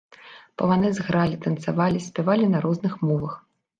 [0.61, 3.41] Паланез гралі, танцавалі, спявалі на розных мовах.